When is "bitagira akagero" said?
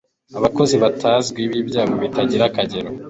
2.03-2.89